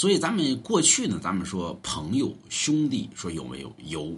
[0.00, 3.70] 所以咱们过去呢，咱们说朋友兄弟，说有没有？
[3.84, 4.16] 有，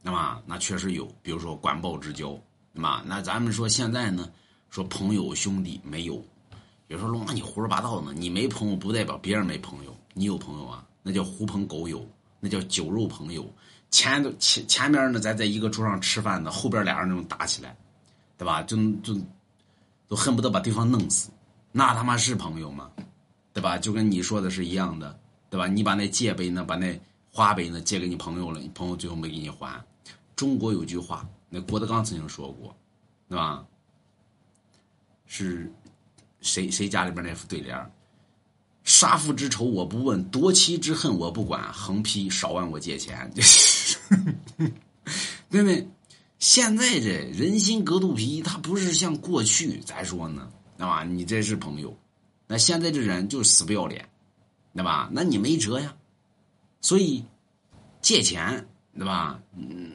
[0.00, 1.12] 那么那确实有。
[1.22, 2.38] 比如说管鲍之交，
[2.72, 4.30] 那么那咱们说现在呢，
[4.70, 6.24] 说朋友兄弟没有。
[6.86, 8.12] 有时候龙啊，你胡说八道呢！
[8.14, 12.06] 你没朋友不代表别人没朋友，你有朋友啊，那叫狐朋狗友，
[12.38, 13.44] 那叫酒肉朋友。
[13.90, 17.76] 前前前面呢，咱在一个桌上吃饭呢，后边俩人那种打起来，
[18.38, 18.62] 对吧？
[18.62, 19.20] 就就
[20.06, 21.28] 都恨不得把对方弄死，
[21.72, 22.88] 那他妈是朋友吗？
[23.52, 23.78] 对吧？
[23.78, 25.18] 就跟你说的是一样的，
[25.50, 25.66] 对吧？
[25.66, 29.82] 你把那借呗呢，把那花呗呢借给你朋友了，你朋友最后没给你还。
[30.36, 32.74] 中国有句话，那郭德纲曾经说过，
[33.28, 33.64] 对吧？
[35.26, 35.72] 是。
[36.44, 37.92] 谁谁家里边那副对联
[38.82, 43.32] 杀父之仇我不问，夺妻之恨我不管，横批少问我借钱。
[45.48, 45.88] 妹妹，
[46.40, 50.50] 现在这人心隔肚皮，他不是像过去咋说呢？
[50.76, 51.04] 对吧？
[51.04, 51.96] 你这是朋友，
[52.52, 54.06] 那现在这人就是死不要脸，
[54.74, 55.08] 对吧？
[55.10, 55.96] 那你没辙呀。
[56.82, 57.24] 所以
[58.02, 59.40] 借钱，对吧？
[59.56, 59.92] 嗯。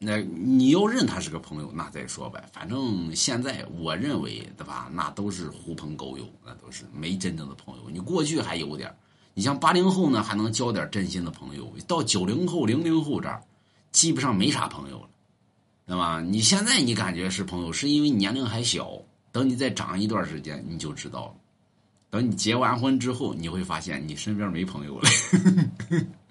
[0.00, 2.44] 那你要认他是个朋友，那再说呗。
[2.52, 4.90] 反正现在我认为，对吧？
[4.92, 7.88] 那都是狐朋狗友，那都是没真正的朋友。
[7.88, 8.92] 你过去还有点
[9.32, 11.72] 你像八零后呢，还能交点真心的朋友。
[11.86, 13.40] 到九零后、零零后这儿，
[13.92, 15.08] 基本上没啥朋友了，
[15.86, 16.20] 对吧？
[16.20, 18.90] 你现在你感觉是朋友，是因为年龄还小。
[19.30, 21.34] 等你再长一段时间，你就知道了。
[22.14, 25.10] 等你结完婚之后，你会发现你身边没朋友了。